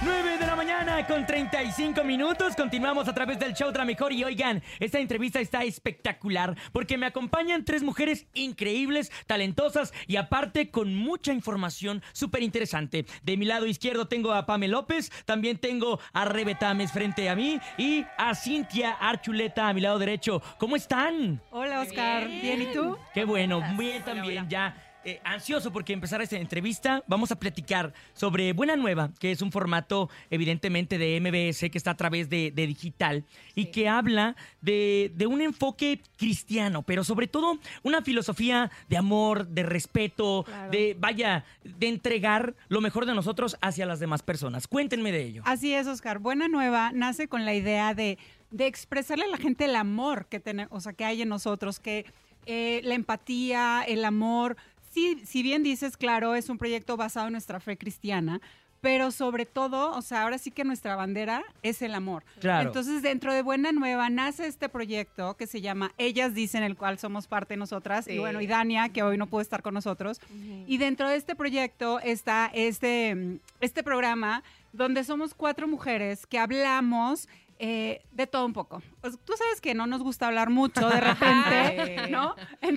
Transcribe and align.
9 0.00 0.38
de 0.38 0.46
la 0.46 0.54
mañana 0.54 1.04
con 1.06 1.26
35 1.26 2.04
minutos. 2.04 2.54
Continuamos 2.54 3.08
a 3.08 3.14
través 3.14 3.38
del 3.38 3.52
show 3.52 3.72
de 3.72 3.78
la 3.78 3.84
mejor. 3.84 4.12
Y 4.12 4.22
oigan, 4.22 4.62
esta 4.78 5.00
entrevista 5.00 5.40
está 5.40 5.64
espectacular 5.64 6.56
porque 6.72 6.96
me 6.96 7.06
acompañan 7.06 7.64
tres 7.64 7.82
mujeres 7.82 8.26
increíbles, 8.34 9.10
talentosas 9.26 9.92
y 10.06 10.14
aparte 10.14 10.70
con 10.70 10.94
mucha 10.94 11.32
información 11.32 12.02
súper 12.12 12.44
interesante. 12.44 13.06
De 13.24 13.36
mi 13.36 13.44
lado 13.44 13.66
izquierdo 13.66 14.06
tengo 14.06 14.32
a 14.32 14.46
Pame 14.46 14.68
López, 14.68 15.10
también 15.24 15.58
tengo 15.58 15.98
a 16.12 16.24
Rebe 16.24 16.54
Tames 16.54 16.92
frente 16.92 17.28
a 17.28 17.34
mí 17.34 17.58
y 17.76 18.04
a 18.16 18.36
Cintia 18.36 18.92
Archuleta 18.92 19.68
a 19.68 19.72
mi 19.72 19.80
lado 19.80 19.98
derecho. 19.98 20.40
¿Cómo 20.58 20.76
están? 20.76 21.42
Hola, 21.50 21.80
Oscar. 21.80 22.28
Bien, 22.28 22.62
¿y 22.62 22.66
tú? 22.72 22.96
Qué 23.12 23.24
bueno, 23.24 23.62
bien 23.76 24.04
también 24.04 24.48
ya. 24.48 24.87
Eh, 25.04 25.20
ansioso 25.24 25.72
porque 25.72 25.92
empezar 25.92 26.20
esta 26.20 26.36
entrevista. 26.36 27.02
Vamos 27.06 27.30
a 27.30 27.36
platicar 27.38 27.94
sobre 28.14 28.52
Buena 28.52 28.76
Nueva, 28.76 29.10
que 29.20 29.30
es 29.30 29.40
un 29.42 29.52
formato 29.52 30.10
evidentemente 30.30 30.98
de 30.98 31.20
MBS 31.20 31.70
que 31.70 31.78
está 31.78 31.92
a 31.92 31.96
través 31.96 32.28
de, 32.28 32.50
de 32.50 32.66
digital 32.66 33.24
y 33.54 33.66
que 33.66 33.88
habla 33.88 34.36
de, 34.60 35.12
de 35.14 35.26
un 35.26 35.40
enfoque 35.40 36.00
cristiano, 36.16 36.82
pero 36.82 37.04
sobre 37.04 37.26
todo 37.28 37.58
una 37.82 38.02
filosofía 38.02 38.70
de 38.88 38.96
amor, 38.96 39.46
de 39.48 39.62
respeto, 39.62 40.44
Claro. 40.44 40.70
de, 40.70 40.96
vaya, 40.98 41.44
de 41.64 41.88
entregar 41.88 42.54
lo 42.68 42.80
mejor 42.80 43.06
de 43.06 43.14
nosotros 43.14 43.56
hacia 43.60 43.86
las 43.86 44.00
demás 44.00 44.22
personas. 44.22 44.66
Cuéntenme 44.66 45.12
de 45.12 45.22
ello. 45.24 45.42
Así 45.44 45.72
es, 45.74 45.86
Oscar. 45.86 46.18
Buena 46.18 46.48
Nueva 46.48 46.90
nace 46.92 47.28
con 47.28 47.44
la 47.44 47.54
idea 47.54 47.94
de, 47.94 48.18
de 48.50 48.66
expresarle 48.66 49.24
a 49.24 49.28
la 49.28 49.36
gente 49.38 49.64
el 49.66 49.76
amor 49.76 50.26
que, 50.26 50.40
tene- 50.40 50.66
o 50.70 50.80
sea, 50.80 50.92
que 50.92 51.04
hay 51.04 51.22
en 51.22 51.28
nosotros, 51.28 51.78
que 51.80 52.04
eh, 52.46 52.80
la 52.84 52.94
empatía, 52.94 53.82
el 53.86 54.04
amor. 54.04 54.56
Sí, 54.98 55.22
si 55.24 55.44
bien 55.44 55.62
dices, 55.62 55.96
claro, 55.96 56.34
es 56.34 56.48
un 56.48 56.58
proyecto 56.58 56.96
basado 56.96 57.28
en 57.28 57.32
nuestra 57.32 57.60
fe 57.60 57.78
cristiana, 57.78 58.40
pero 58.80 59.12
sobre 59.12 59.46
todo, 59.46 59.92
o 59.92 60.02
sea, 60.02 60.24
ahora 60.24 60.38
sí 60.38 60.50
que 60.50 60.64
nuestra 60.64 60.96
bandera 60.96 61.44
es 61.62 61.82
el 61.82 61.94
amor. 61.94 62.24
Claro. 62.40 62.70
Entonces, 62.70 63.00
dentro 63.00 63.32
de 63.32 63.42
Buena 63.42 63.70
Nueva 63.70 64.10
nace 64.10 64.48
este 64.48 64.68
proyecto 64.68 65.36
que 65.36 65.46
se 65.46 65.60
llama 65.60 65.92
Ellas 65.98 66.34
Dicen, 66.34 66.64
el 66.64 66.76
cual 66.76 66.98
somos 66.98 67.28
parte 67.28 67.56
nosotras, 67.56 68.08
y 68.08 68.18
bueno, 68.18 68.40
y 68.40 68.48
Dania, 68.48 68.88
que 68.88 69.04
hoy 69.04 69.16
no 69.16 69.28
pudo 69.28 69.40
estar 69.40 69.62
con 69.62 69.72
nosotros. 69.72 70.20
Y 70.66 70.78
dentro 70.78 71.08
de 71.08 71.14
este 71.14 71.36
proyecto 71.36 72.00
está 72.00 72.50
este, 72.52 73.14
mm, 73.14 73.38
este 73.60 73.84
programa 73.84 74.42
donde 74.72 75.04
somos 75.04 75.32
cuatro 75.32 75.68
mujeres 75.68 76.26
que 76.26 76.40
hablamos 76.40 77.28
eh, 77.60 78.02
de 78.12 78.28
todo 78.28 78.46
un 78.46 78.52
poco. 78.52 78.82
Sea, 79.02 79.10
tú 79.24 79.32
sabes 79.36 79.60
que 79.60 79.74
no 79.74 79.88
nos 79.88 80.02
gusta 80.02 80.28
hablar 80.28 80.48
mucho 80.48 80.88
de 80.88 81.00
repente. 81.00 81.87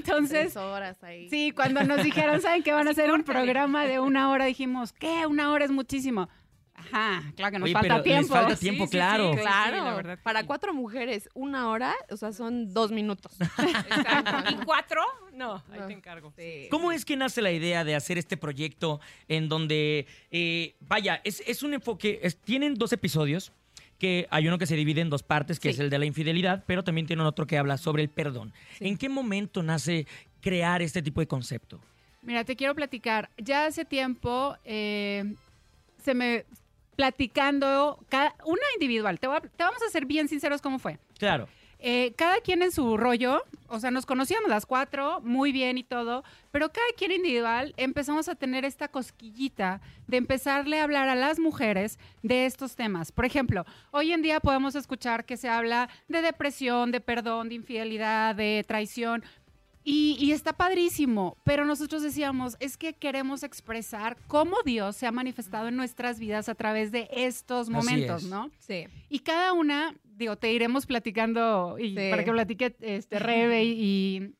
Entonces, 0.05 0.53
Tres 0.53 0.57
horas 0.57 1.03
ahí. 1.03 1.29
sí, 1.29 1.51
cuando 1.51 1.83
nos 1.83 2.03
dijeron, 2.03 2.41
¿saben 2.41 2.63
que 2.63 2.71
van 2.73 2.87
a 2.87 2.91
hacer 2.91 3.11
un 3.11 3.23
programa 3.23 3.85
de 3.85 3.99
una 3.99 4.29
hora? 4.29 4.45
Dijimos, 4.45 4.93
¿qué? 4.93 5.25
Una 5.27 5.51
hora 5.51 5.65
es 5.65 5.71
muchísimo. 5.71 6.27
Ajá, 6.73 7.21
claro 7.35 7.51
que 7.51 7.59
nos 7.59 7.65
Oye, 7.65 7.73
falta 7.73 7.83
pero 7.87 7.95
les 7.97 8.03
tiempo. 8.03 8.33
falta 8.33 8.55
tiempo, 8.55 8.87
claro. 8.89 9.31
Claro, 9.35 9.83
la 9.83 9.93
verdad 9.93 10.19
para 10.23 10.39
sí. 10.41 10.47
cuatro 10.47 10.73
mujeres, 10.73 11.29
una 11.35 11.69
hora, 11.69 11.93
o 12.09 12.17
sea, 12.17 12.33
son 12.33 12.73
dos 12.73 12.91
minutos. 12.91 13.33
Exacto. 13.59 14.49
¿Y 14.49 14.65
cuatro? 14.65 15.01
No, 15.33 15.63
ahí 15.71 15.79
No. 15.79 15.87
te 15.87 15.93
encargo. 15.93 16.33
¿Cómo 16.71 16.91
es 16.91 17.05
que 17.05 17.15
nace 17.15 17.41
la 17.43 17.51
idea 17.51 17.83
de 17.83 17.93
hacer 17.95 18.17
este 18.17 18.35
proyecto 18.35 18.99
en 19.27 19.47
donde, 19.47 20.07
eh, 20.31 20.75
vaya, 20.79 21.21
es, 21.23 21.43
es 21.45 21.61
un 21.61 21.75
enfoque, 21.75 22.19
es- 22.23 22.37
tienen 22.41 22.73
dos 22.73 22.91
episodios, 22.93 23.51
que 24.01 24.25
hay 24.31 24.47
uno 24.47 24.57
que 24.57 24.65
se 24.65 24.75
divide 24.75 24.99
en 25.01 25.11
dos 25.11 25.21
partes, 25.21 25.59
que 25.59 25.69
Sí. 25.69 25.75
es 25.75 25.79
el 25.79 25.91
de 25.91 25.99
la 25.99 26.07
infidelidad, 26.07 26.63
pero 26.65 26.83
también 26.83 27.05
tienen 27.05 27.23
otro 27.27 27.45
que 27.45 27.59
habla 27.59 27.77
sobre 27.77 28.01
el 28.01 28.09
perdón. 28.09 28.51
¿En 28.79 28.97
qué 28.97 29.09
momento 29.09 29.61
nace 29.61 30.07
crear 30.41 30.81
este 30.81 31.03
tipo 31.03 31.21
de 31.21 31.27
concepto? 31.27 31.79
Mira, 32.23 32.43
te 32.43 32.55
quiero 32.55 32.73
platicar. 32.73 33.29
Ya 33.37 33.67
hace 33.67 33.85
tiempo 33.85 34.57
eh, 34.65 35.35
se 36.03 36.15
me 36.15 36.45
platicando 36.95 38.03
cada, 38.09 38.33
una 38.43 38.61
individual. 38.73 39.19
Te, 39.19 39.27
voy 39.27 39.37
a- 39.37 39.41
te 39.41 39.63
vamos 39.63 39.81
a 39.87 39.89
ser 39.91 40.07
bien 40.07 40.27
sinceros 40.27 40.61
cómo 40.61 40.79
fue. 40.79 40.97
Claro. 41.19 41.47
Eh, 41.83 42.13
cada 42.15 42.41
quien 42.41 42.61
en 42.61 42.71
su 42.71 42.95
rollo, 42.95 43.43
o 43.67 43.79
sea, 43.79 43.89
nos 43.89 44.05
conocíamos 44.05 44.51
las 44.51 44.67
cuatro 44.67 45.19
muy 45.21 45.51
bien 45.51 45.79
y 45.79 45.83
todo, 45.83 46.23
pero 46.51 46.71
cada 46.71 46.85
quien 46.95 47.11
individual 47.11 47.73
empezamos 47.75 48.29
a 48.29 48.35
tener 48.35 48.65
esta 48.65 48.87
cosquillita 48.87 49.81
de 50.05 50.17
empezarle 50.17 50.79
a 50.79 50.83
hablar 50.83 51.09
a 51.09 51.15
las 51.15 51.39
mujeres 51.39 51.97
de 52.21 52.45
estos 52.45 52.75
temas. 52.75 53.11
Por 53.11 53.25
ejemplo, 53.25 53.65
hoy 53.89 54.11
en 54.11 54.21
día 54.21 54.39
podemos 54.39 54.75
escuchar 54.75 55.25
que 55.25 55.37
se 55.37 55.49
habla 55.49 55.89
de 56.07 56.21
depresión, 56.21 56.91
de 56.91 57.01
perdón, 57.01 57.49
de 57.49 57.55
infidelidad, 57.55 58.35
de 58.35 58.63
traición. 58.67 59.23
Y, 59.83 60.15
y 60.19 60.31
está 60.31 60.53
padrísimo, 60.53 61.37
pero 61.43 61.65
nosotros 61.65 62.03
decíamos, 62.03 62.55
es 62.59 62.77
que 62.77 62.93
queremos 62.93 63.41
expresar 63.41 64.15
cómo 64.27 64.57
Dios 64.63 64.95
se 64.95 65.07
ha 65.07 65.11
manifestado 65.11 65.69
en 65.69 65.75
nuestras 65.75 66.19
vidas 66.19 66.49
a 66.49 66.53
través 66.53 66.91
de 66.91 67.09
estos 67.11 67.67
momentos, 67.67 68.21
es. 68.21 68.29
¿no? 68.29 68.51
Sí. 68.59 68.85
Y 69.09 69.19
cada 69.21 69.53
una, 69.53 69.95
digo, 70.21 70.37
te 70.37 70.51
iremos 70.53 70.85
platicando 70.85 71.77
y 71.77 71.89
Sí. 71.89 72.09
para 72.09 72.23
que 72.23 72.31
platique 72.31 72.75
este 72.79 73.19
Rebe 73.19 73.63
y, 73.65 74.33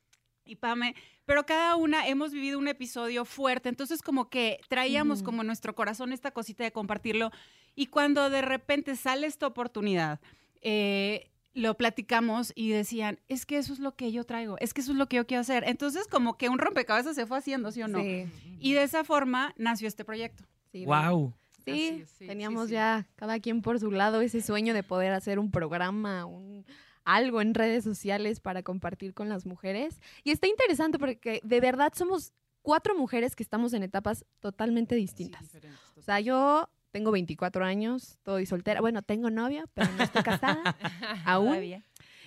y 0.45 0.55
Pame, 0.55 0.95
pero 1.25 1.45
cada 1.45 1.75
una 1.75 2.07
hemos 2.07 2.31
vivido 2.31 2.57
un 2.57 2.67
episodio 2.67 3.25
fuerte, 3.25 3.69
entonces 3.69 4.01
como 4.01 4.29
que 4.29 4.59
traíamos 4.69 5.21
como 5.23 5.41
en 5.41 5.47
nuestro 5.47 5.75
corazón 5.75 6.13
esta 6.13 6.31
cosita 6.31 6.63
de 6.63 6.71
compartirlo 6.71 7.31
y 7.75 7.87
cuando 7.87 8.29
de 8.29 8.41
repente 8.41 8.95
sale 8.95 9.27
esta 9.27 9.47
oportunidad, 9.47 10.19
eh, 10.61 11.29
lo 11.53 11.75
platicamos 11.75 12.53
y 12.55 12.69
decían, 12.69 13.19
es 13.27 13.45
que 13.45 13.57
eso 13.57 13.73
es 13.73 13.79
lo 13.79 13.95
que 13.95 14.11
yo 14.13 14.23
traigo, 14.23 14.57
es 14.59 14.73
que 14.73 14.79
eso 14.81 14.93
es 14.93 14.97
lo 14.97 15.07
que 15.07 15.17
yo 15.17 15.27
quiero 15.27 15.41
hacer. 15.41 15.63
Entonces 15.67 16.07
como 16.07 16.37
que 16.37 16.47
un 16.47 16.59
rompecabezas 16.59 17.15
se 17.15 17.25
fue 17.25 17.37
haciendo, 17.39 17.71
¿sí 17.71 17.81
o 17.83 17.87
no? 17.89 17.99
Sí. 17.99 18.25
Y 18.59 18.71
de 18.73 18.83
esa 18.83 19.03
forma 19.03 19.53
nació 19.57 19.87
este 19.89 20.05
proyecto. 20.05 20.45
sí, 20.71 20.85
wow. 20.85 21.33
Sí, 21.65 22.01
es, 22.01 22.09
sí, 22.09 22.27
teníamos 22.27 22.67
sí, 22.67 22.73
ya 22.73 23.07
cada 23.15 23.39
quien 23.39 23.61
por 23.61 23.79
su 23.79 23.91
lado 23.91 24.21
ese 24.21 24.41
sueño 24.41 24.73
de 24.73 24.83
poder 24.83 25.13
hacer 25.13 25.39
un 25.39 25.51
programa, 25.51 26.25
un 26.25 26.65
algo 27.03 27.41
en 27.41 27.53
redes 27.53 27.83
sociales 27.83 28.39
para 28.39 28.63
compartir 28.63 29.13
con 29.13 29.29
las 29.29 29.45
mujeres. 29.45 29.99
Y 30.23 30.31
está 30.31 30.47
interesante 30.47 30.99
porque 30.99 31.41
de 31.43 31.59
verdad 31.59 31.93
somos 31.95 32.33
cuatro 32.61 32.95
mujeres 32.95 33.35
que 33.35 33.43
estamos 33.43 33.73
en 33.73 33.83
etapas 33.83 34.25
totalmente 34.39 34.95
distintas. 34.95 35.57
O 35.97 36.01
sea, 36.01 36.19
yo 36.19 36.69
tengo 36.91 37.11
24 37.11 37.65
años, 37.65 38.11
estoy 38.11 38.45
soltera. 38.45 38.81
Bueno, 38.81 39.01
tengo 39.01 39.29
novio, 39.29 39.65
pero 39.73 39.91
no 39.93 40.03
estoy 40.03 40.23
casada 40.23 40.61
aún. 41.25 41.47
Todavía. 41.47 41.83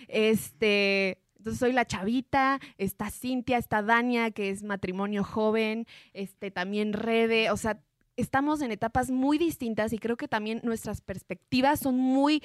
Este, 0.09 1.22
entonces 1.39 1.59
soy 1.61 1.72
la 1.72 1.87
chavita, 1.87 2.61
está 2.78 3.11
Cintia, 3.11 3.59
está 3.59 3.83
Dania, 3.83 4.31
que 4.31 4.51
es 4.51 4.62
matrimonio 4.62 5.25
joven, 5.25 5.87
este, 6.12 6.51
también 6.51 6.93
Rebe, 6.93 7.51
o 7.51 7.56
sea, 7.56 7.81
estamos 8.16 8.62
en 8.62 8.72
etapas 8.72 9.10
muy 9.10 9.38
distintas 9.38 9.92
y 9.92 9.98
creo 9.98 10.16
que 10.16 10.28
también 10.28 10.60
nuestras 10.62 11.00
perspectivas 11.00 11.80
son 11.80 11.97
muy 11.97 12.42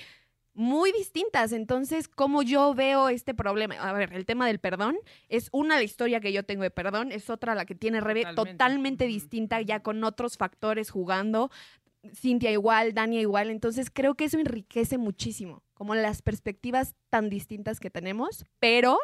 muy 0.59 0.91
distintas. 0.91 1.53
Entonces, 1.53 2.09
como 2.09 2.44
yo 2.44 2.74
veo 2.74 3.07
este 3.07 3.34
problema? 3.34 3.75
A 3.75 3.94
ver, 3.94 4.13
el 4.13 4.25
tema 4.25 4.46
del 4.46 4.59
perdón 4.59 4.97
es 5.29 5.47
una 5.53 5.78
la 5.78 5.84
historia 5.84 6.19
que 6.19 6.34
yo 6.34 6.44
tengo 6.44 6.63
de 6.63 6.69
perdón, 6.69 7.13
es 7.13 7.29
otra 7.29 7.56
la 7.56 7.66
que 7.66 7.75
tiene 7.75 8.02
Rebe 8.02 8.25
Totalmente. 8.35 9.06
distinta, 9.06 9.62
ya 9.62 9.81
con 9.81 10.03
otros 10.03 10.38
factores 10.38 10.90
jugando. 10.90 11.50
Cintia 12.13 12.52
igual, 12.52 12.94
Dania 12.94 13.22
igual. 13.22 13.50
Entonces 13.50 13.90
creo 13.90 14.16
que 14.16 14.25
eso 14.25 14.38
enriquece 14.38 14.97
muchísimo, 14.97 15.63
como 15.74 15.96
las 15.96 16.22
perspectivas 16.22 16.94
tan 17.09 17.29
distintas 17.29 17.79
que 17.79 17.90
tenemos, 17.90 18.46
pero 18.59 19.00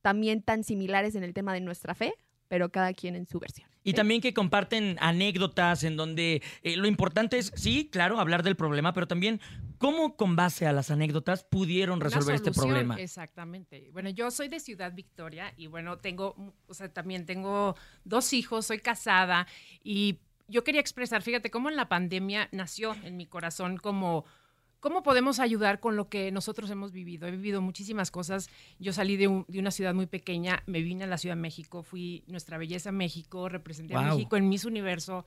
también 0.00 0.42
tan 0.42 0.64
similares 0.64 1.14
en 1.16 1.24
el 1.24 1.34
tema 1.34 1.52
de 1.52 1.60
nuestra 1.60 1.94
fe, 1.94 2.14
pero 2.48 2.70
cada 2.70 2.94
quien 2.94 3.14
en 3.14 3.26
su 3.26 3.40
versión. 3.40 3.73
Y 3.84 3.92
también 3.92 4.20
que 4.20 4.32
comparten 4.32 4.96
anécdotas 4.98 5.84
en 5.84 5.96
donde 5.96 6.42
eh, 6.62 6.76
lo 6.76 6.88
importante 6.88 7.38
es, 7.38 7.52
sí, 7.54 7.88
claro, 7.92 8.18
hablar 8.18 8.42
del 8.42 8.56
problema, 8.56 8.94
pero 8.94 9.06
también 9.06 9.40
cómo 9.78 10.16
con 10.16 10.36
base 10.36 10.66
a 10.66 10.72
las 10.72 10.90
anécdotas 10.90 11.44
pudieron 11.44 12.00
resolver 12.00 12.34
este 12.34 12.50
problema. 12.50 12.96
Exactamente. 12.96 13.90
Bueno, 13.92 14.08
yo 14.08 14.30
soy 14.30 14.48
de 14.48 14.58
Ciudad 14.58 14.94
Victoria 14.94 15.52
y 15.58 15.66
bueno, 15.66 15.98
tengo, 15.98 16.34
mm, 16.36 16.48
o 16.68 16.74
sea, 16.74 16.92
también 16.92 17.26
tengo 17.26 17.76
dos 18.04 18.32
hijos, 18.32 18.66
soy 18.66 18.78
casada 18.78 19.46
y 19.82 20.18
yo 20.48 20.64
quería 20.64 20.80
expresar, 20.80 21.22
fíjate, 21.22 21.50
cómo 21.50 21.68
en 21.68 21.76
la 21.76 21.88
pandemia 21.88 22.48
nació 22.52 22.96
en 23.04 23.16
mi 23.16 23.26
corazón 23.26 23.76
como... 23.76 24.24
¿Cómo 24.84 25.02
podemos 25.02 25.40
ayudar 25.40 25.80
con 25.80 25.96
lo 25.96 26.10
que 26.10 26.30
nosotros 26.30 26.68
hemos 26.68 26.92
vivido? 26.92 27.26
He 27.26 27.30
vivido 27.30 27.62
muchísimas 27.62 28.10
cosas. 28.10 28.50
Yo 28.78 28.92
salí 28.92 29.16
de, 29.16 29.28
un- 29.28 29.46
de 29.48 29.58
una 29.58 29.70
ciudad 29.70 29.94
muy 29.94 30.04
pequeña, 30.04 30.62
me 30.66 30.82
vine 30.82 31.04
a 31.04 31.06
la 31.06 31.16
Ciudad 31.16 31.36
de 31.36 31.40
México, 31.40 31.82
fui 31.82 32.22
Nuestra 32.26 32.58
Belleza 32.58 32.92
México, 32.92 33.48
representé 33.48 33.94
a. 33.94 34.02
México 34.02 34.36
en 34.36 34.46
Miss 34.50 34.66
Universo. 34.66 35.24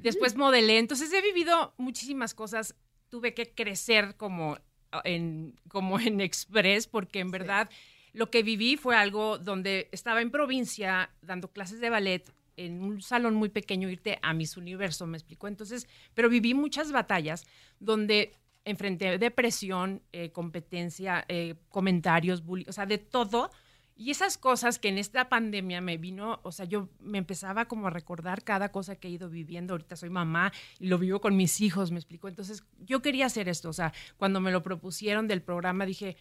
Después 0.00 0.36
modelé. 0.36 0.78
Entonces 0.78 1.12
he 1.12 1.20
vivido 1.20 1.74
muchísimas 1.76 2.32
cosas. 2.32 2.74
Tuve 3.10 3.34
que 3.34 3.50
crecer 3.52 4.16
como 4.16 4.56
ah, 4.90 5.02
en, 5.04 5.54
como 5.68 6.00
en 6.00 6.22
Express, 6.22 6.86
porque 6.86 7.20
en 7.20 7.30
verdad 7.30 7.68
lo 8.14 8.30
que 8.30 8.42
viví 8.42 8.78
fue 8.78 8.96
algo 8.96 9.36
donde 9.36 9.90
estaba 9.92 10.22
en 10.22 10.30
provincia 10.30 11.10
dando 11.20 11.48
clases 11.52 11.78
de 11.80 11.90
ballet 11.90 12.24
en 12.56 12.80
un 12.82 13.02
salón 13.02 13.34
muy 13.34 13.50
pequeño, 13.50 13.90
irte 13.90 14.18
a 14.22 14.32
Miss 14.32 14.56
Universo, 14.56 15.06
me 15.06 15.18
explicó. 15.18 15.46
Entonces, 15.46 15.86
pero 16.14 16.30
viví 16.30 16.54
muchas 16.54 16.90
batallas 16.90 17.44
donde 17.80 18.32
enfrenté 18.70 19.18
depresión, 19.18 20.02
eh, 20.12 20.30
competencia, 20.30 21.24
eh, 21.28 21.56
comentarios, 21.70 22.44
bullying, 22.44 22.66
o 22.68 22.72
sea, 22.72 22.86
de 22.86 22.98
todo. 22.98 23.50
Y 23.96 24.12
esas 24.12 24.38
cosas 24.38 24.78
que 24.78 24.88
en 24.88 24.98
esta 24.98 25.28
pandemia 25.28 25.80
me 25.80 25.96
vino, 25.96 26.38
o 26.44 26.52
sea, 26.52 26.66
yo 26.66 26.88
me 27.00 27.18
empezaba 27.18 27.64
como 27.64 27.88
a 27.88 27.90
recordar 27.90 28.44
cada 28.44 28.70
cosa 28.70 28.94
que 28.94 29.08
he 29.08 29.10
ido 29.10 29.28
viviendo. 29.28 29.74
Ahorita 29.74 29.96
soy 29.96 30.08
mamá 30.08 30.52
y 30.78 30.86
lo 30.86 30.98
vivo 30.98 31.20
con 31.20 31.36
mis 31.36 31.60
hijos, 31.60 31.90
me 31.90 31.98
explico. 31.98 32.28
Entonces, 32.28 32.62
yo 32.78 33.02
quería 33.02 33.26
hacer 33.26 33.48
esto. 33.48 33.68
O 33.68 33.72
sea, 33.72 33.92
cuando 34.16 34.40
me 34.40 34.52
lo 34.52 34.62
propusieron 34.62 35.26
del 35.26 35.42
programa, 35.42 35.84
dije, 35.84 36.16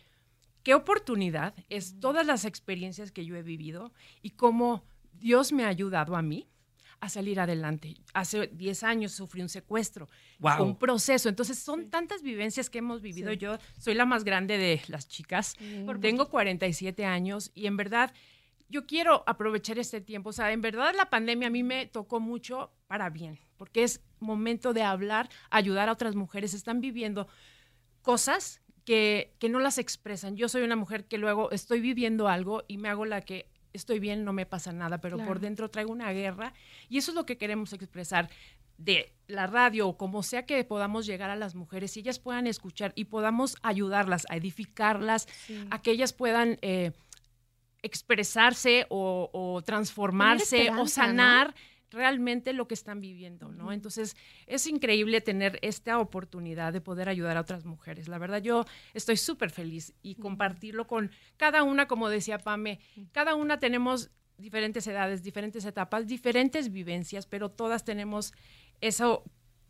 qué 0.64 0.74
oportunidad 0.74 1.54
es 1.70 2.00
todas 2.00 2.26
las 2.26 2.46
experiencias 2.46 3.12
que 3.12 3.26
yo 3.26 3.36
he 3.36 3.44
vivido 3.44 3.94
y 4.24 4.32
cómo 4.32 4.84
Dios 5.14 5.52
me 5.54 5.64
ha 5.64 5.68
ayudado 5.68 6.16
a 6.16 6.24
mí 6.24 6.48
a 7.00 7.10
salir 7.10 7.40
adelante. 7.40 7.96
Hace 8.14 8.48
10 8.48 8.84
años 8.84 9.12
sufrí 9.12 9.42
un 9.42 9.50
secuestro, 9.50 10.08
Wow. 10.40 10.64
un 10.64 10.76
proceso. 10.78 11.30
Entonces, 11.30 11.60
son 11.60 11.90
tantas 11.90 12.22
vivencias 12.24 12.70
que 12.70 12.80
hemos 12.80 13.02
vivido. 13.02 13.32
Sí. 13.32 13.38
Yo 13.38 13.58
soy 13.78 13.94
la 13.94 14.06
más 14.06 14.24
grande 14.24 14.58
de 14.58 14.82
las 14.88 15.08
chicas. 15.08 15.56
Tengo 16.02 16.30
47 16.30 17.06
años 17.06 17.52
y 17.54 17.68
en 17.68 17.78
verdad 17.78 18.14
yo 18.70 18.86
quiero 18.86 19.24
aprovechar 19.28 19.80
este 19.80 20.02
tiempo. 20.02 20.30
O 20.30 20.34
sea, 20.34 20.52
en 20.52 20.62
verdad 20.62 20.94
la 20.96 21.10
pandemia 21.10 21.48
a 21.48 21.52
mí 21.52 21.64
me 21.64 21.86
tocó 21.86 22.20
mucho 22.20 22.72
para 22.88 23.10
bien, 23.10 23.40
porque 23.58 23.84
es 23.84 24.02
momento 24.20 24.74
de 24.74 24.84
hablar, 24.84 25.30
ayudar 25.50 25.90
a 25.90 25.94
otras 25.94 26.16
mujeres. 26.16 26.54
Están 26.54 26.82
viviendo 26.82 27.28
cosas 28.02 28.62
que, 28.86 29.34
que 29.40 29.50
no 29.50 29.60
las 29.60 29.78
expresan. 29.78 30.36
Yo 30.36 30.50
soy 30.50 30.64
una 30.64 30.76
mujer 30.76 31.06
que 31.06 31.18
luego 31.18 31.52
estoy 31.52 31.82
viviendo 31.82 32.28
algo 32.28 32.64
y 32.68 32.78
me 32.78 32.90
hago 32.90 33.06
la 33.06 33.22
que 33.22 33.50
estoy 33.78 34.00
bien, 34.00 34.26
no 34.26 34.34
me 34.34 34.46
pasa 34.46 34.72
nada, 34.74 35.00
pero 35.00 35.16
Claro. 35.18 35.28
por 35.30 35.40
dentro 35.40 35.70
traigo 35.70 35.92
una 35.92 36.12
guerra 36.12 36.54
y 36.90 36.98
eso 36.98 37.12
es 37.12 37.16
lo 37.16 37.26
que 37.26 37.38
queremos 37.38 37.72
expresar 37.74 38.30
de 38.78 39.12
la 39.28 39.48
radio 39.48 39.88
o 39.88 39.98
como 39.98 40.22
sea 40.22 40.46
que 40.46 40.64
podamos 40.64 41.06
llegar 41.08 41.30
a 41.32 41.36
las 41.36 41.56
mujeres 41.56 41.96
y 41.98 42.02
ellas 42.02 42.20
puedan 42.20 42.46
escuchar 42.46 42.92
y 42.96 43.06
podamos 43.06 43.56
ayudarlas 43.64 44.26
a 44.30 44.36
edificarlas, 44.36 45.28
Sí. 45.48 45.66
a 45.72 45.82
que 45.82 45.92
ellas 45.92 46.14
puedan 46.14 46.60
eh, 46.62 46.92
expresarse 47.82 48.86
o, 48.90 49.30
o 49.34 49.62
transformarse 49.62 50.70
o 50.70 50.74
¿no? 50.74 50.82
Realmente 51.90 52.54
lo 52.54 52.68
que 52.68 52.74
están 52.74 53.00
viviendo, 53.00 53.52
¿no? 53.52 53.72
Entonces, 53.72 54.16
es 54.46 54.68
increíble 54.68 55.22
tener 55.22 55.60
esta 55.62 56.00
oportunidad 56.00 56.74
de 56.74 56.82
poder 56.82 57.10
ayudar 57.10 57.38
a 57.38 57.42
otras 57.42 57.66
mujeres. 57.66 58.08
La 58.08 58.18
verdad, 58.18 58.42
yo 58.42 58.66
estoy 58.94 59.18
súper 59.18 59.52
feliz 59.52 59.94
y 60.02 60.16
compartirlo 60.16 60.88
con 60.88 61.12
cada 61.38 61.64
una, 61.64 61.88
como 61.88 62.10
decía 62.10 62.38
Pame, 62.40 62.80
cada 63.12 63.36
una 63.36 63.60
tenemos 63.60 64.12
diferentes 64.38 64.86
edades, 64.88 65.24
diferentes 65.24 65.66
etapas, 65.66 66.08
diferentes 66.08 66.72
vivencias, 66.72 67.26
pero 67.26 67.50
todas 67.50 67.84
tenemos 67.84 68.34
eso 68.82 69.24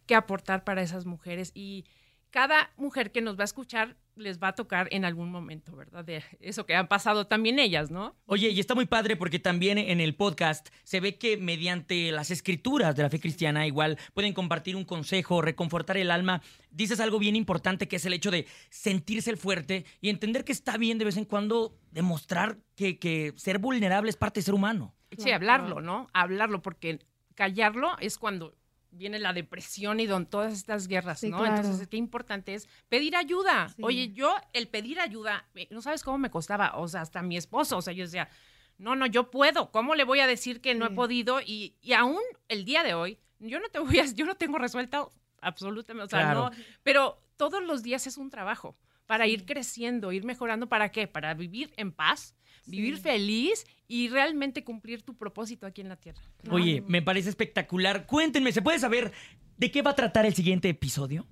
que 0.05 0.15
aportar 0.15 0.63
para 0.63 0.81
esas 0.81 1.05
mujeres 1.05 1.51
y 1.53 1.85
cada 2.31 2.71
mujer 2.77 3.11
que 3.11 3.21
nos 3.21 3.37
va 3.37 3.43
a 3.43 3.45
escuchar 3.45 3.97
les 4.17 4.39
va 4.39 4.49
a 4.49 4.55
tocar 4.55 4.87
en 4.91 5.05
algún 5.05 5.31
momento, 5.31 5.75
¿verdad? 5.75 6.03
De 6.03 6.23
eso 6.39 6.65
que 6.65 6.75
han 6.75 6.87
pasado 6.87 7.27
también 7.27 7.59
ellas, 7.59 7.91
¿no? 7.91 8.15
Oye, 8.25 8.49
y 8.49 8.59
está 8.59 8.75
muy 8.75 8.85
padre 8.85 9.15
porque 9.15 9.39
también 9.39 9.77
en 9.77 10.01
el 10.01 10.15
podcast 10.15 10.69
se 10.83 10.99
ve 10.99 11.17
que 11.17 11.37
mediante 11.37 12.11
las 12.11 12.31
escrituras 12.31 12.95
de 12.95 13.03
la 13.03 13.09
fe 13.09 13.19
cristiana 13.19 13.67
igual 13.67 13.97
pueden 14.13 14.33
compartir 14.33 14.75
un 14.75 14.85
consejo, 14.85 15.41
reconfortar 15.41 15.97
el 15.97 16.11
alma. 16.11 16.41
Dices 16.71 16.99
algo 16.99 17.19
bien 17.19 17.35
importante 17.35 17.87
que 17.87 17.97
es 17.97 18.05
el 18.05 18.13
hecho 18.13 18.31
de 18.31 18.47
sentirse 18.69 19.29
el 19.29 19.37
fuerte 19.37 19.85
y 20.01 20.09
entender 20.09 20.43
que 20.43 20.51
está 20.51 20.77
bien 20.77 20.97
de 20.97 21.05
vez 21.05 21.17
en 21.17 21.25
cuando 21.25 21.77
demostrar 21.91 22.57
que, 22.75 22.99
que 22.99 23.33
ser 23.35 23.59
vulnerable 23.59 24.09
es 24.09 24.17
parte 24.17 24.39
de 24.39 24.45
ser 24.45 24.53
humano. 24.53 24.93
Sí, 25.17 25.31
hablarlo, 25.31 25.81
¿no? 25.81 26.07
Hablarlo, 26.13 26.61
porque 26.61 26.99
callarlo 27.35 27.97
es 27.99 28.17
cuando 28.17 28.55
viene 28.97 29.19
la 29.19 29.33
depresión 29.33 29.99
y 29.99 30.05
don 30.07 30.25
todas 30.25 30.53
estas 30.53 30.87
guerras, 30.87 31.19
Sí, 31.19 31.29
¿no? 31.29 31.37
claro. 31.39 31.55
Entonces, 31.57 31.87
qué 31.87 31.97
importante 31.97 32.53
es 32.53 32.67
pedir 32.89 33.15
ayuda. 33.15 33.69
Sí. 33.69 33.81
Oye, 33.83 34.11
yo 34.13 34.35
el 34.53 34.67
pedir 34.67 34.99
ayuda, 34.99 35.45
eh, 35.55 35.67
no 35.71 35.81
sabes 35.81 36.03
cómo 36.03 36.17
me 36.17 36.29
costaba, 36.29 36.75
o 36.77 36.87
sea, 36.87 37.01
hasta 37.01 37.21
mi 37.21 37.37
esposo, 37.37 37.77
o 37.77 37.81
sea, 37.81 37.93
yo 37.93 38.03
decía, 38.05 38.29
no, 38.77 38.95
no, 38.95 39.05
yo 39.05 39.31
puedo, 39.31 39.71
¿cómo 39.71 39.95
le 39.95 40.03
voy 40.03 40.19
a 40.19 40.27
decir 40.27 40.61
que 40.61 40.75
no 40.75 40.85
he 40.85 40.91
podido? 40.91 41.39
Y, 41.41 41.75
y 41.81 41.93
aún 41.93 42.21
el 42.47 42.65
día 42.65 42.83
de 42.83 42.93
hoy, 42.93 43.17
yo 43.39 43.59
no 43.59 43.69
te 43.69 43.79
voy 43.79 43.99
a, 43.99 44.05
yo 44.13 44.25
no 44.25 44.35
tengo 44.35 44.57
resuelto 44.57 45.13
absolutamente, 45.41 46.05
o 46.05 46.09
sea, 46.09 46.21
Claro. 46.31 46.49
no, 46.49 46.51
pero 46.83 47.21
todos 47.37 47.63
los 47.63 47.83
días 47.83 48.07
es 48.07 48.17
un 48.17 48.29
trabajo 48.29 48.77
para 49.05 49.25
ir 49.27 49.45
creciendo, 49.45 50.11
ir 50.11 50.25
mejorando, 50.25 50.67
¿para 50.67 50.91
qué? 50.91 51.07
Para 51.07 51.33
vivir 51.33 51.73
en 51.77 51.91
paz, 51.91 52.35
vivir 52.65 52.97
feliz 52.97 53.65
y 53.87 54.09
realmente 54.09 54.63
cumplir 54.63 55.01
tu 55.01 55.15
propósito 55.15 55.65
aquí 55.65 55.81
en 55.81 55.89
la 55.89 55.95
tierra. 55.95 56.21
Oye, 56.49 56.83
me 56.87 57.01
parece 57.01 57.29
espectacular. 57.29 58.05
Cuéntenme, 58.05 58.51
¿se 58.51 58.61
puede 58.61 58.79
saber 58.79 59.11
de 59.57 59.71
qué 59.71 59.81
va 59.81 59.91
a 59.91 59.95
tratar 59.95 60.25
el 60.25 60.33
siguiente 60.35 60.69
episodio? 60.69 61.25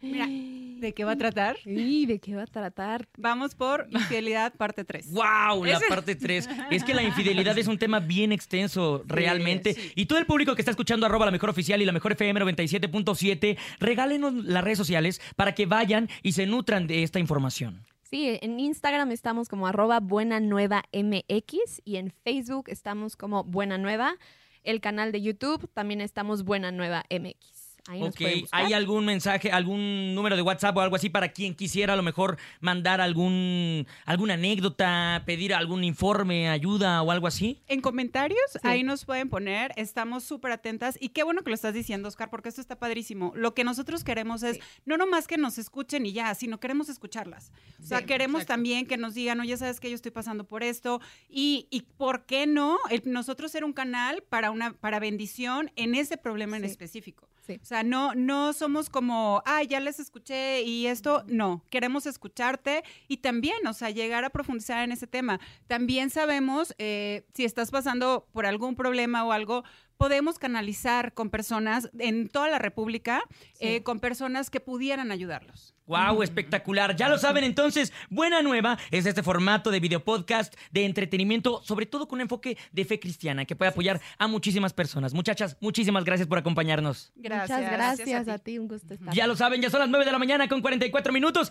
Mira, 0.00 0.26
¿de 0.26 0.92
qué 0.94 1.04
va 1.04 1.12
a 1.12 1.16
tratar? 1.16 1.56
¿Y 1.64 2.06
de 2.06 2.18
qué 2.18 2.34
va 2.34 2.42
a 2.42 2.46
tratar? 2.46 3.08
Vamos 3.16 3.54
por 3.54 3.86
infidelidad 3.88 4.52
parte 4.54 4.84
3. 4.84 5.12
¡Wow! 5.12 5.64
La 5.64 5.80
parte 5.88 6.16
3. 6.16 6.48
Es 6.72 6.82
que 6.82 6.92
la 6.92 7.04
infidelidad 7.04 7.56
es 7.56 7.68
un 7.68 7.78
tema 7.78 8.00
bien 8.00 8.32
extenso, 8.32 9.04
realmente. 9.06 9.74
sí. 9.74 9.92
Y 9.94 10.06
todo 10.06 10.18
el 10.18 10.26
público 10.26 10.56
que 10.56 10.62
está 10.62 10.72
escuchando 10.72 11.06
arroba 11.06 11.26
la 11.26 11.30
mejor 11.30 11.50
oficial 11.50 11.80
y 11.80 11.84
la 11.84 11.92
mejor 11.92 12.12
FM 12.12 12.40
97.7, 12.40 13.56
regálenos 13.78 14.34
las 14.34 14.64
redes 14.64 14.78
sociales 14.78 15.20
para 15.36 15.54
que 15.54 15.66
vayan 15.66 16.08
y 16.24 16.32
se 16.32 16.46
nutran 16.46 16.88
de 16.88 17.04
esta 17.04 17.20
información. 17.20 17.84
Sí, 18.12 18.38
en 18.42 18.60
Instagram 18.60 19.10
estamos 19.10 19.48
como 19.48 19.66
arroba 19.66 19.98
Buena 19.98 20.38
Nueva 20.38 20.84
MX 20.92 21.80
y 21.82 21.96
en 21.96 22.10
Facebook 22.10 22.64
estamos 22.68 23.16
como 23.16 23.42
Buena 23.42 23.78
Nueva. 23.78 24.18
El 24.64 24.82
canal 24.82 25.12
de 25.12 25.22
YouTube 25.22 25.66
también 25.72 26.02
estamos 26.02 26.44
Buena 26.44 26.72
Nueva 26.72 27.06
MX. 27.08 27.71
Ahí 27.88 28.00
Ok. 28.00 28.20
¿hay 28.52 28.72
algún 28.74 29.04
mensaje, 29.04 29.50
algún 29.50 30.14
número 30.14 30.36
de 30.36 30.42
WhatsApp 30.42 30.76
o 30.76 30.80
algo 30.80 30.94
así 30.94 31.10
para 31.10 31.32
quien 31.32 31.52
quisiera 31.54 31.94
a 31.94 31.96
lo 31.96 32.04
mejor 32.04 32.38
mandar 32.60 33.00
algún 33.00 33.88
alguna 34.04 34.34
anécdota, 34.34 35.24
pedir 35.26 35.52
algún 35.52 35.82
informe, 35.82 36.48
ayuda 36.48 37.02
o 37.02 37.10
algo 37.10 37.26
así? 37.26 37.60
En 37.66 37.80
comentarios, 37.80 38.38
ahí 38.62 38.84
nos 38.84 39.04
pueden 39.04 39.28
poner, 39.28 39.72
estamos 39.76 40.22
súper 40.22 40.52
atentas 40.52 40.96
y 41.00 41.08
qué 41.08 41.24
bueno 41.24 41.42
que 41.42 41.50
lo 41.50 41.54
estás 41.54 41.74
diciendo, 41.74 42.06
Oscar, 42.06 42.30
porque 42.30 42.50
esto 42.50 42.60
está 42.60 42.76
padrísimo. 42.78 43.32
Lo 43.34 43.52
que 43.52 43.64
nosotros 43.64 44.04
queremos 44.04 44.44
es 44.44 44.56
Sí. 44.56 44.62
no 44.86 44.96
nomás 44.96 45.26
que 45.26 45.36
nos 45.36 45.58
escuchen 45.58 46.06
y 46.06 46.12
ya, 46.12 46.32
sino 46.36 46.60
queremos 46.60 46.88
escucharlas. 46.88 47.50
O 47.80 47.84
sea, 47.84 47.98
Sí, 47.98 48.04
queremos 48.04 48.42
exacto. 48.42 48.52
también 48.54 48.86
que 48.86 48.96
nos 48.96 49.14
digan, 49.14 49.40
oye, 49.40 49.56
sabes 49.56 49.80
que 49.80 49.88
yo 49.90 49.96
estoy 49.96 50.12
pasando 50.12 50.44
por 50.44 50.62
esto 50.62 51.00
y, 51.28 51.66
y 51.70 51.82
¿por 51.82 52.26
qué 52.26 52.46
no? 52.46 52.78
El- 52.90 53.02
nosotros 53.06 53.50
ser 53.50 53.64
un 53.64 53.72
canal 53.72 54.22
para 54.28 54.52
una 54.52 54.72
para 54.74 55.00
bendición 55.00 55.72
en 55.74 55.96
ese 55.96 56.16
problema 56.16 56.56
en 56.56 56.64
específico. 56.64 57.28
Sí. 57.42 57.58
O 57.60 57.64
sea, 57.64 57.82
no, 57.82 58.14
no 58.14 58.52
somos 58.52 58.88
como, 58.88 59.42
ah, 59.46 59.64
ya 59.64 59.80
les 59.80 59.98
escuché 59.98 60.62
y 60.62 60.86
esto, 60.86 61.24
no, 61.26 61.64
queremos 61.70 62.06
escucharte 62.06 62.84
y 63.08 63.16
también, 63.16 63.66
o 63.66 63.72
sea, 63.72 63.90
llegar 63.90 64.24
a 64.24 64.30
profundizar 64.30 64.84
en 64.84 64.92
ese 64.92 65.08
tema. 65.08 65.40
También 65.66 66.10
sabemos, 66.10 66.72
eh, 66.78 67.26
si 67.34 67.44
estás 67.44 67.72
pasando 67.72 68.28
por 68.32 68.46
algún 68.46 68.76
problema 68.76 69.24
o 69.24 69.32
algo, 69.32 69.64
podemos 70.02 70.40
canalizar 70.40 71.14
con 71.14 71.30
personas 71.30 71.88
en 71.96 72.28
toda 72.28 72.48
la 72.48 72.58
República, 72.58 73.22
eh, 73.60 73.84
con 73.84 74.00
personas 74.00 74.50
que 74.50 74.58
pudieran 74.58 75.12
ayudarlos. 75.12 75.76
¡Wow! 75.86 76.22
Espectacular. 76.22 76.96
Ya 76.96 77.08
lo 77.08 77.18
saben 77.18 77.44
entonces, 77.44 77.92
Buena 78.08 78.40
Nueva 78.40 78.78
es 78.90 79.04
este 79.04 79.22
formato 79.22 79.70
de 79.70 79.80
video 79.80 80.04
podcast 80.04 80.54
de 80.70 80.84
entretenimiento, 80.84 81.60
sobre 81.64 81.86
todo 81.86 82.06
con 82.06 82.18
un 82.18 82.22
enfoque 82.22 82.56
de 82.70 82.84
fe 82.84 83.00
cristiana 83.00 83.44
que 83.44 83.56
puede 83.56 83.70
apoyar 83.70 84.00
a 84.16 84.28
muchísimas 84.28 84.72
personas. 84.72 85.12
Muchachas, 85.12 85.56
muchísimas 85.60 86.04
gracias 86.04 86.28
por 86.28 86.38
acompañarnos. 86.38 87.12
Gracias. 87.16 87.58
Muchas 87.58 87.72
gracias, 87.72 88.08
Gracias 88.08 88.28
a 88.28 88.34
a 88.34 88.38
ti, 88.38 88.58
un 88.58 88.68
gusto 88.68 88.94
estar. 88.94 89.12
Ya 89.12 89.26
lo 89.26 89.36
saben, 89.36 89.60
ya 89.60 89.70
son 89.70 89.80
las 89.80 89.88
9 89.88 90.04
de 90.04 90.12
la 90.12 90.18
mañana 90.18 90.48
con 90.48 90.62
44 90.62 91.12
minutos. 91.12 91.50